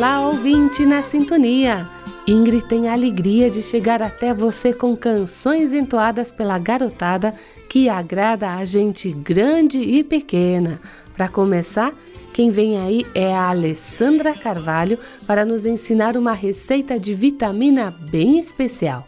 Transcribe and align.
Olá, 0.00 0.22
ouvinte 0.22 0.86
na 0.86 1.02
sintonia! 1.02 1.86
Ingrid 2.26 2.66
tem 2.66 2.88
a 2.88 2.94
alegria 2.94 3.50
de 3.50 3.62
chegar 3.62 4.00
até 4.00 4.32
você 4.32 4.72
com 4.72 4.96
canções 4.96 5.74
entoadas 5.74 6.32
pela 6.32 6.58
garotada 6.58 7.34
que 7.68 7.86
agrada 7.86 8.54
a 8.54 8.64
gente 8.64 9.12
grande 9.12 9.76
e 9.76 10.02
pequena. 10.02 10.80
Para 11.12 11.28
começar, 11.28 11.92
quem 12.32 12.50
vem 12.50 12.78
aí 12.78 13.06
é 13.14 13.34
a 13.34 13.50
Alessandra 13.50 14.32
Carvalho 14.32 14.98
para 15.26 15.44
nos 15.44 15.66
ensinar 15.66 16.16
uma 16.16 16.32
receita 16.32 16.98
de 16.98 17.12
vitamina 17.12 17.94
bem 18.10 18.38
especial. 18.38 19.04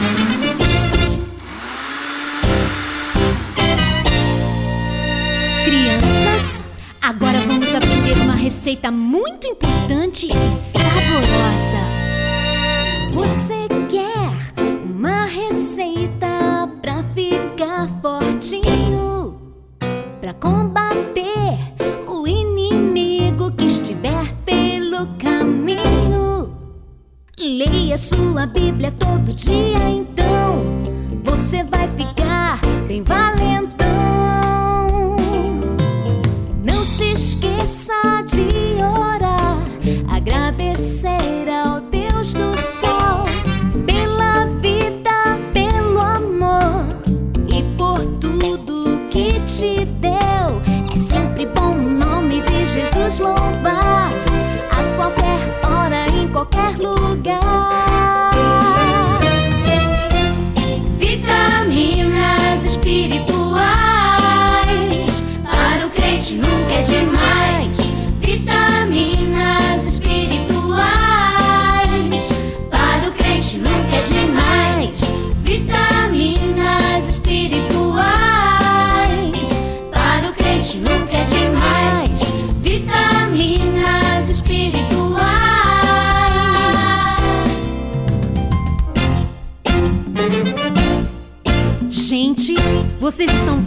Crianças, 0.00 0.49
receita 8.70 8.90
muito 8.92 9.48
importante 9.48 10.26
e 10.26 10.52
saborosa. 10.52 11.80
Você 13.12 13.66
quer 13.88 14.30
uma 14.84 15.24
receita 15.24 16.68
pra 16.80 17.02
ficar 17.02 17.88
fortinho? 18.00 19.40
Pra 20.20 20.32
combater 20.34 21.58
o 22.06 22.28
inimigo 22.28 23.50
que 23.50 23.64
estiver 23.64 24.32
pelo 24.44 25.08
caminho? 25.18 26.54
Leia 27.40 27.98
sua 27.98 28.46
Bíblia 28.46 28.92
todo 28.92 29.34
dia, 29.34 29.80
então 29.90 30.62
você 31.24 31.64
vai 31.64 31.88
ficar 31.88 32.60
bem 32.86 33.02
valentão. 33.02 33.29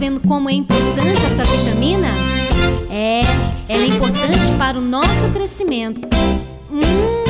Vendo 0.04 0.20
como 0.28 0.50
é 0.50 0.52
importante 0.52 1.24
essa 1.24 1.44
vitamina? 1.44 2.08
É, 2.90 3.22
ela 3.66 3.84
é 3.84 3.86
importante 3.86 4.52
para 4.58 4.76
o 4.78 4.80
nosso 4.82 5.30
crescimento. 5.30 6.06
Hum. 6.70 7.24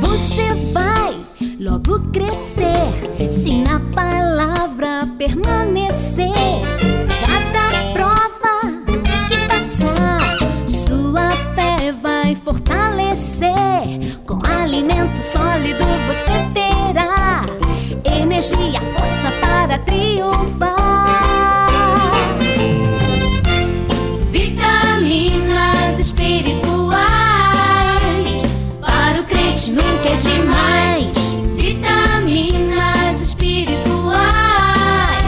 Você 0.00 0.54
vai 0.72 1.16
logo 1.58 1.98
crescer 2.12 3.28
se 3.28 3.60
na 3.60 3.80
palavra 3.92 5.00
permanecer. 5.18 6.30
Cada 7.26 7.92
prova 7.92 8.60
que 9.28 9.48
passar, 9.48 10.20
sua 10.68 11.32
fé 11.56 11.92
vai 12.00 12.36
fortalecer. 12.36 13.48
Com 14.24 14.40
alimento 14.46 15.18
sólido 15.18 15.84
você 16.06 16.30
terá 16.54 16.63
energia, 18.52 18.80
força 18.92 19.32
para 19.40 19.78
triunfar. 19.78 20.76
Vitaminas 24.30 25.98
espirituais. 25.98 26.94
Para 28.80 29.20
o 29.20 29.24
crente 29.24 29.70
nunca 29.70 30.10
é 30.10 30.16
demais. 30.16 31.34
Vitaminas 31.56 33.22
espirituais. 33.22 33.84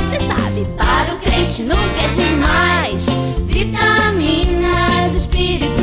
Você 0.03 0.21
sabe, 0.21 0.67
Para 0.77 1.15
o 1.15 1.19
crente 1.19 1.63
nunca 1.63 2.03
é 2.03 2.09
demais. 2.09 3.07
Vitaminas 3.47 5.15
espirituais. 5.15 5.77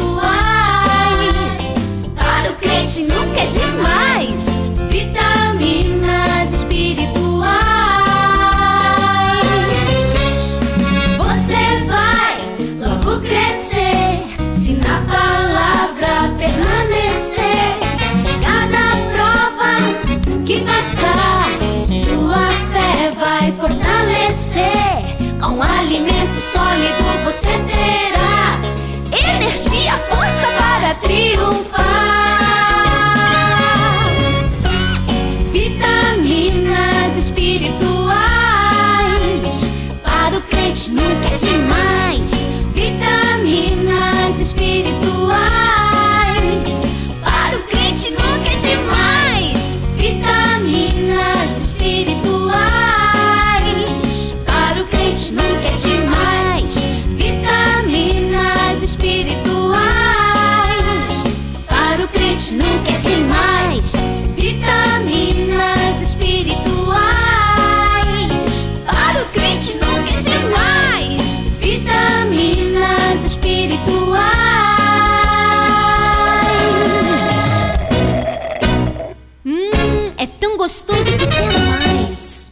Para 2.16 2.52
o 2.52 2.56
crente 2.56 3.02
nunca 3.02 3.42
é 3.42 3.46
demais. 3.48 4.63
Espirituais. 73.94 74.24
hum, 79.46 80.12
é 80.18 80.26
tão 80.28 80.58
gostoso 80.58 81.18
que 81.18 81.28
quer 81.28 81.52
mais. 81.52 82.52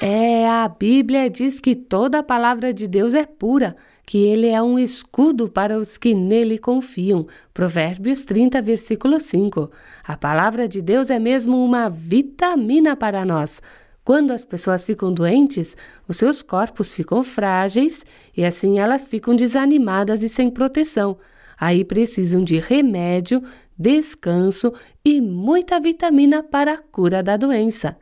É 0.00 0.48
a 0.48 0.68
Bíblia 0.68 1.28
diz 1.28 1.58
que 1.58 1.74
toda 1.74 2.20
a 2.20 2.22
palavra 2.22 2.72
de 2.72 2.86
Deus 2.86 3.14
é 3.14 3.26
pura, 3.26 3.74
que 4.08 4.24
ele 4.24 4.46
é 4.46 4.62
um 4.62 4.78
escudo 4.78 5.50
para 5.50 5.76
os 5.78 5.98
que 5.98 6.14
nele 6.14 6.56
confiam. 6.56 7.26
Provérbios 7.52 8.24
30, 8.24 8.62
versículo 8.62 9.20
5. 9.20 9.70
A 10.02 10.16
palavra 10.16 10.66
de 10.66 10.80
Deus 10.80 11.10
é 11.10 11.18
mesmo 11.18 11.62
uma 11.62 11.90
vitamina 11.90 12.96
para 12.96 13.22
nós. 13.26 13.60
Quando 14.02 14.30
as 14.30 14.46
pessoas 14.46 14.82
ficam 14.82 15.12
doentes, 15.12 15.76
os 16.08 16.16
seus 16.16 16.40
corpos 16.40 16.94
ficam 16.94 17.22
frágeis 17.22 18.06
e 18.34 18.46
assim 18.46 18.78
elas 18.78 19.04
ficam 19.04 19.36
desanimadas 19.36 20.22
e 20.22 20.28
sem 20.30 20.48
proteção. 20.48 21.18
Aí 21.60 21.84
precisam 21.84 22.42
de 22.42 22.58
remédio, 22.58 23.42
descanso 23.78 24.72
e 25.04 25.20
muita 25.20 25.78
vitamina 25.78 26.42
para 26.42 26.72
a 26.72 26.78
cura 26.78 27.22
da 27.22 27.36
doença. 27.36 27.94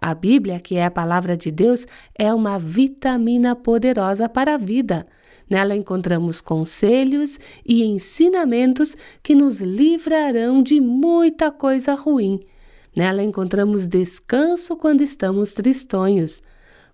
A 0.00 0.14
Bíblia, 0.14 0.60
que 0.60 0.76
é 0.76 0.84
a 0.84 0.92
palavra 0.92 1.36
de 1.36 1.50
Deus, 1.50 1.88
é 2.16 2.32
uma 2.32 2.56
vitamina 2.56 3.56
poderosa 3.56 4.28
para 4.28 4.54
a 4.54 4.56
vida. 4.56 5.08
Nela 5.50 5.74
encontramos 5.74 6.40
conselhos 6.40 7.36
e 7.66 7.82
ensinamentos 7.82 8.96
que 9.20 9.34
nos 9.34 9.58
livrarão 9.58 10.62
de 10.62 10.80
muita 10.80 11.50
coisa 11.50 11.94
ruim. 11.94 12.38
Nela 12.94 13.24
encontramos 13.24 13.88
descanso 13.88 14.76
quando 14.76 15.02
estamos 15.02 15.52
tristonhos. 15.52 16.40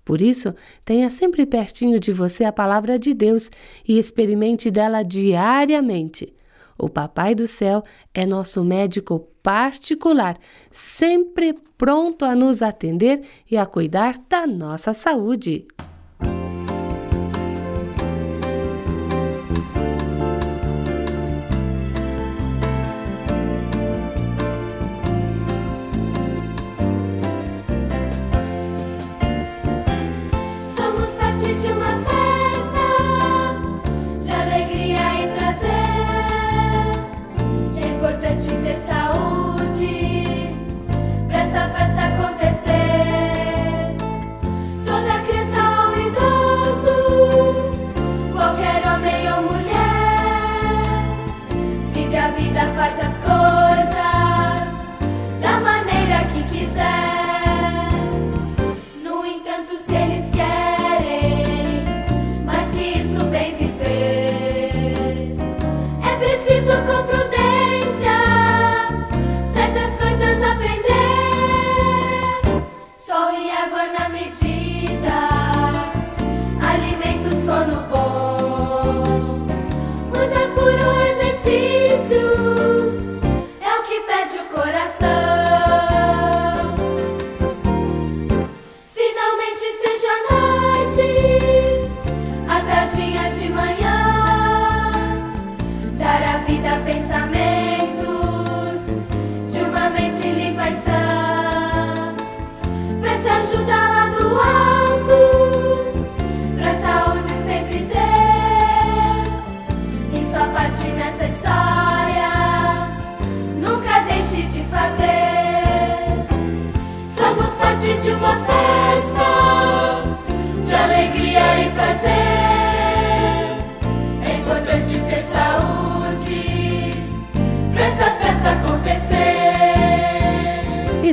Por 0.02 0.22
isso, 0.22 0.54
tenha 0.84 1.10
sempre 1.10 1.44
pertinho 1.44 2.00
de 2.00 2.12
você 2.12 2.44
a 2.44 2.52
palavra 2.52 2.98
de 2.98 3.12
Deus 3.12 3.50
e 3.86 3.98
experimente 3.98 4.70
dela 4.70 5.02
diariamente. 5.02 6.32
O 6.78 6.88
Papai 6.88 7.34
do 7.34 7.46
Céu 7.46 7.82
é 8.14 8.24
nosso 8.24 8.64
médico 8.64 9.28
particular, 9.42 10.38
sempre 10.70 11.54
pronto 11.76 12.24
a 12.24 12.34
nos 12.34 12.62
atender 12.62 13.22
e 13.50 13.56
a 13.56 13.66
cuidar 13.66 14.18
da 14.28 14.46
nossa 14.46 14.94
saúde. 14.94 15.66
faz 52.86 53.00
as 53.00 53.18
coisas. 53.18 53.45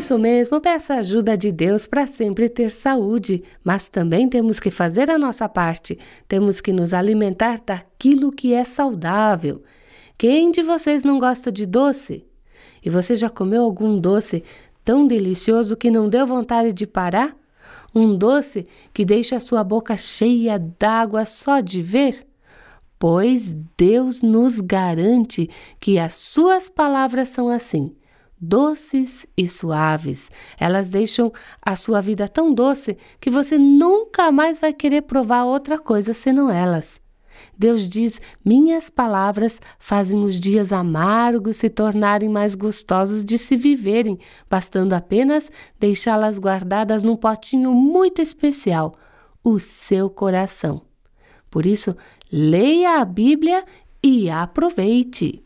Isso 0.03 0.19
mesmo, 0.19 0.59
peça 0.59 0.95
ajuda 0.95 1.37
de 1.37 1.49
Deus 1.49 1.85
para 1.85 2.05
sempre 2.05 2.49
ter 2.49 2.71
saúde, 2.71 3.41
mas 3.63 3.87
também 3.87 4.27
temos 4.27 4.59
que 4.59 4.69
fazer 4.69 5.09
a 5.09 5.17
nossa 5.17 5.47
parte. 5.47 5.97
Temos 6.27 6.59
que 6.59 6.73
nos 6.73 6.93
alimentar 6.93 7.61
daquilo 7.65 8.29
que 8.29 8.53
é 8.53 8.65
saudável. 8.65 9.63
Quem 10.17 10.51
de 10.51 10.61
vocês 10.61 11.05
não 11.05 11.17
gosta 11.17 11.49
de 11.49 11.65
doce? 11.65 12.25
E 12.83 12.89
você 12.89 13.15
já 13.15 13.29
comeu 13.29 13.63
algum 13.63 13.97
doce 13.97 14.41
tão 14.83 15.07
delicioso 15.07 15.77
que 15.77 15.89
não 15.89 16.09
deu 16.09 16.27
vontade 16.27 16.73
de 16.73 16.85
parar? 16.85 17.33
Um 17.95 18.13
doce 18.13 18.67
que 18.93 19.05
deixa 19.05 19.37
a 19.37 19.39
sua 19.39 19.63
boca 19.63 19.95
cheia 19.95 20.59
d'água 20.59 21.23
só 21.23 21.61
de 21.61 21.81
ver? 21.81 22.27
Pois 22.99 23.55
Deus 23.77 24.21
nos 24.21 24.59
garante 24.59 25.49
que 25.79 25.97
as 25.97 26.13
suas 26.13 26.67
palavras 26.67 27.29
são 27.29 27.47
assim 27.47 27.95
doces 28.43 29.25
e 29.37 29.47
suaves. 29.47 30.29
Elas 30.59 30.89
deixam 30.89 31.31
a 31.65 31.75
sua 31.75 32.01
vida 32.01 32.27
tão 32.27 32.53
doce 32.53 32.97
que 33.19 33.29
você 33.29 33.57
nunca 33.57 34.31
mais 34.31 34.59
vai 34.59 34.73
querer 34.73 35.03
provar 35.03 35.45
outra 35.45 35.79
coisa 35.79 36.13
senão 36.13 36.49
elas. 36.49 37.01
Deus 37.57 37.87
diz: 37.87 38.21
Minhas 38.43 38.89
palavras 38.89 39.59
fazem 39.79 40.23
os 40.23 40.39
dias 40.39 40.71
amargos 40.71 41.57
se 41.57 41.69
tornarem 41.69 42.29
mais 42.29 42.53
gostosos 42.53 43.23
de 43.23 43.37
se 43.37 43.55
viverem, 43.55 44.19
bastando 44.49 44.93
apenas 44.93 45.49
deixá-las 45.79 46.37
guardadas 46.37 47.03
num 47.03 47.15
potinho 47.15 47.71
muito 47.71 48.21
especial 48.21 48.93
o 49.43 49.59
seu 49.59 50.09
coração. 50.09 50.81
Por 51.49 51.65
isso, 51.65 51.95
leia 52.31 52.99
a 52.99 53.05
Bíblia 53.05 53.63
e 54.01 54.29
aproveite. 54.29 55.43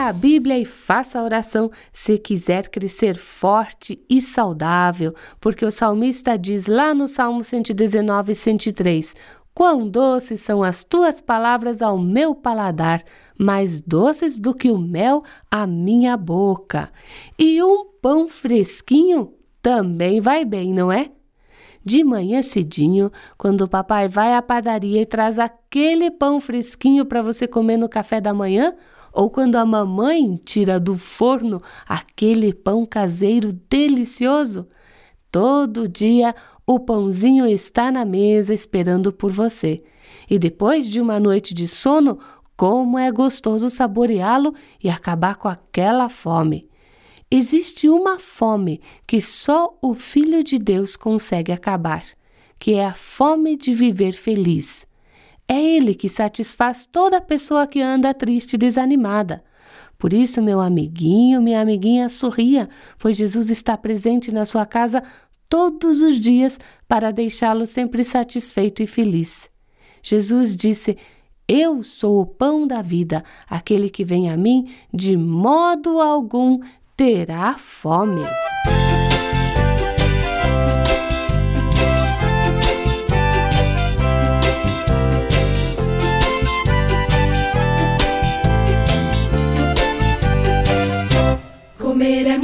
Leia 0.00 0.08
a 0.08 0.12
Bíblia 0.14 0.58
e 0.58 0.64
faça 0.64 1.18
a 1.18 1.22
oração 1.22 1.70
se 1.92 2.16
quiser 2.16 2.70
crescer 2.70 3.16
forte 3.16 4.02
e 4.08 4.22
saudável, 4.22 5.14
porque 5.38 5.62
o 5.62 5.70
salmista 5.70 6.38
diz 6.38 6.66
lá 6.66 6.94
no 6.94 7.06
Salmo 7.06 7.44
119, 7.44 8.34
103: 8.34 9.14
Quão 9.52 9.86
doces 9.86 10.40
são 10.40 10.62
as 10.62 10.82
tuas 10.82 11.20
palavras 11.20 11.82
ao 11.82 11.98
meu 11.98 12.34
paladar, 12.34 13.02
mais 13.38 13.78
doces 13.78 14.38
do 14.38 14.54
que 14.54 14.70
o 14.70 14.78
mel 14.78 15.20
à 15.50 15.66
minha 15.66 16.16
boca. 16.16 16.90
E 17.38 17.62
um 17.62 17.84
pão 18.00 18.26
fresquinho 18.26 19.34
também 19.60 20.18
vai 20.18 20.46
bem, 20.46 20.72
não 20.72 20.90
é? 20.90 21.10
De 21.84 22.02
manhã 22.02 22.42
cedinho, 22.42 23.12
quando 23.36 23.62
o 23.62 23.68
papai 23.68 24.08
vai 24.08 24.34
à 24.34 24.40
padaria 24.40 25.02
e 25.02 25.06
traz 25.06 25.38
aquele 25.38 26.10
pão 26.10 26.40
fresquinho 26.40 27.04
para 27.04 27.20
você 27.20 27.46
comer 27.46 27.76
no 27.76 27.88
café 27.88 28.18
da 28.18 28.32
manhã, 28.32 28.74
ou 29.12 29.30
quando 29.30 29.56
a 29.56 29.64
mamãe 29.64 30.40
tira 30.44 30.78
do 30.78 30.96
forno 30.96 31.60
aquele 31.88 32.52
pão 32.52 32.86
caseiro 32.86 33.52
delicioso, 33.68 34.66
todo 35.30 35.88
dia 35.88 36.34
o 36.66 36.78
pãozinho 36.78 37.46
está 37.46 37.90
na 37.90 38.04
mesa 38.04 38.54
esperando 38.54 39.12
por 39.12 39.32
você. 39.32 39.82
E 40.28 40.38
depois 40.38 40.86
de 40.86 41.00
uma 41.00 41.18
noite 41.18 41.52
de 41.52 41.66
sono, 41.66 42.18
como 42.56 42.98
é 42.98 43.10
gostoso 43.10 43.70
saboreá-lo 43.70 44.54
e 44.82 44.88
acabar 44.88 45.36
com 45.36 45.48
aquela 45.48 46.08
fome. 46.08 46.68
Existe 47.30 47.88
uma 47.88 48.18
fome 48.18 48.80
que 49.06 49.20
só 49.20 49.76
o 49.80 49.94
Filho 49.94 50.44
de 50.44 50.58
Deus 50.58 50.96
consegue 50.96 51.52
acabar, 51.52 52.04
que 52.58 52.74
é 52.74 52.84
a 52.84 52.92
fome 52.92 53.56
de 53.56 53.72
viver 53.72 54.12
feliz. 54.12 54.86
É 55.50 55.60
Ele 55.60 55.94
que 55.94 56.08
satisfaz 56.08 56.86
toda 56.86 57.20
pessoa 57.20 57.66
que 57.66 57.80
anda 57.80 58.14
triste 58.14 58.54
e 58.54 58.56
desanimada. 58.56 59.42
Por 59.98 60.12
isso, 60.12 60.40
meu 60.40 60.60
amiguinho, 60.60 61.42
minha 61.42 61.60
amiguinha, 61.60 62.08
sorria, 62.08 62.68
pois 63.00 63.16
Jesus 63.16 63.50
está 63.50 63.76
presente 63.76 64.30
na 64.30 64.46
sua 64.46 64.64
casa 64.64 65.02
todos 65.48 66.00
os 66.00 66.20
dias 66.20 66.56
para 66.86 67.10
deixá-lo 67.10 67.66
sempre 67.66 68.04
satisfeito 68.04 68.80
e 68.80 68.86
feliz. 68.86 69.50
Jesus 70.00 70.56
disse: 70.56 70.96
eu 71.48 71.82
sou 71.82 72.20
o 72.20 72.26
pão 72.26 72.64
da 72.64 72.80
vida. 72.80 73.24
Aquele 73.48 73.90
que 73.90 74.04
vem 74.04 74.30
a 74.30 74.36
mim, 74.36 74.72
de 74.94 75.16
modo 75.16 76.00
algum 76.00 76.60
terá 76.96 77.54
fome. 77.54 78.22
Comer 92.00 92.26
é 92.28 92.38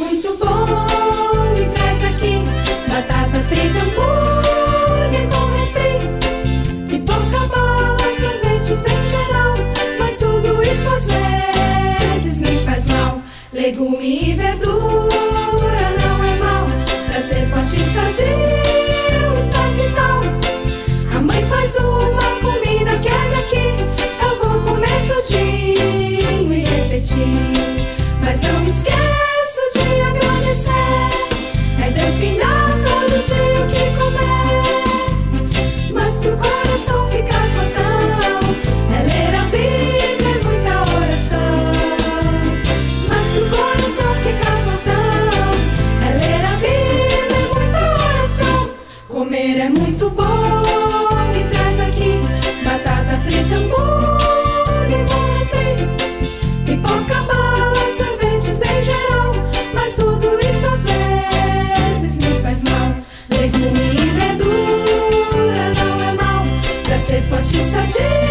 forte 67.92 68.25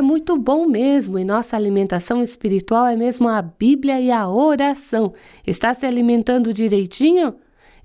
é 0.00 0.02
muito 0.02 0.38
bom 0.38 0.66
mesmo 0.66 1.18
e 1.18 1.24
nossa 1.24 1.56
alimentação 1.56 2.22
espiritual 2.22 2.86
é 2.86 2.96
mesmo 2.96 3.28
a 3.28 3.42
Bíblia 3.42 4.00
e 4.00 4.10
a 4.10 4.26
oração. 4.26 5.12
Está 5.46 5.74
se 5.74 5.84
alimentando 5.84 6.54
direitinho? 6.54 7.34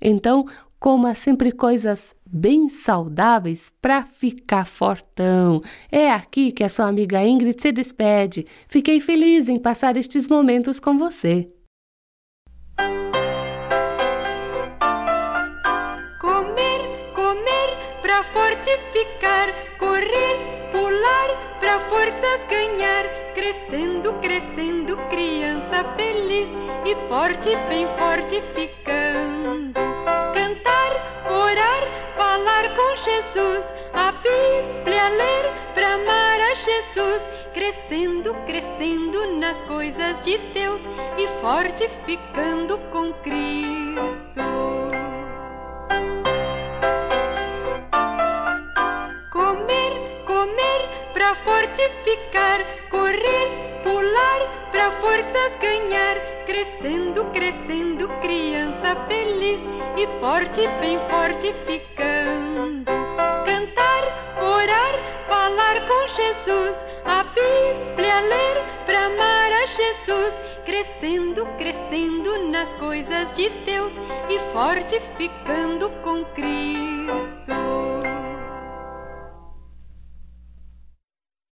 Então, 0.02 0.46
coma 0.80 1.14
sempre 1.14 1.52
coisas 1.52 2.16
bem 2.26 2.70
saudáveis 2.70 3.70
para 3.82 4.04
ficar 4.04 4.66
fortão. 4.66 5.62
É 5.92 6.10
aqui 6.10 6.54
que 6.54 6.64
a 6.64 6.70
sua 6.70 6.88
amiga 6.88 7.22
Ingrid 7.22 7.62
se 7.62 7.74
despede. 7.74 8.46
Fiquei 8.70 9.02
feliz 9.02 9.50
em 9.50 9.60
passar 9.60 9.98
estes 9.98 10.26
momentos 10.26 10.80
com 10.80 10.98
você. 10.98 11.50
Comer, 16.22 17.12
comer 17.14 18.02
pra 18.02 18.24
fortificar, 18.24 19.50
correr, 19.78 20.55
pular 21.56 21.60
pra 21.60 21.80
forças 21.90 22.42
ganhar, 22.50 23.06
crescendo, 23.34 24.14
crescendo, 24.22 24.98
criança 25.10 25.84
feliz 25.96 26.50
e 26.86 26.96
forte, 27.08 27.56
bem 27.68 27.88
fortificando. 27.98 29.74
Cantar, 30.34 30.92
orar, 31.30 32.16
falar 32.16 32.76
com 32.76 32.96
Jesus, 32.96 33.64
a 33.94 34.12
Bíblia 34.12 35.10
ler 35.10 35.74
pra 35.74 35.94
amar 35.94 36.40
a 36.40 36.56
Jesus, 36.56 37.22
crescendo, 37.54 38.34
crescendo 38.46 39.38
nas 39.38 39.58
coisas 39.64 40.20
de 40.22 40.38
Deus 40.54 40.82
e 41.18 41.28
fortificando 41.42 42.78
com 42.92 43.14
Cristo. 43.24 43.85
Pra 51.76 51.90
fortificar, 51.90 52.66
correr, 52.90 53.82
pular 53.84 54.70
pra 54.72 54.92
forças 54.94 55.52
ganhar, 55.62 56.16
crescendo, 56.46 57.26
crescendo, 57.34 58.08
criança 58.22 58.96
feliz 59.08 59.60
e 59.98 60.08
forte, 60.20 60.68
bem 60.80 60.98
fortificando. 61.10 62.86
Cantar, 63.46 64.38
orar, 64.42 64.96
falar 65.28 65.88
com 65.88 66.08
Jesus, 66.08 66.76
a 67.06 67.24
Bíblia 67.24 68.22
ler 68.22 68.64
pra 68.86 69.06
amar 69.08 69.52
a 69.52 69.66
Jesus, 69.66 70.34
crescendo, 70.66 71.46
crescendo 71.58 72.50
nas 72.50 72.70
coisas 72.76 73.32
de 73.34 73.50
Deus 73.66 73.92
e 74.30 74.40
fortificando 74.54 75.90
com 76.02 76.24
Cristo. 76.26 76.85